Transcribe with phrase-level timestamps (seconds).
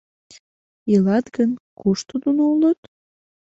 [0.93, 2.79] Илат гын, кушто нуно улыт?